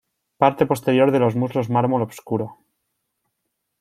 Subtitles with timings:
[0.39, 2.57] Parte posterior de los muslos mármol obscuro.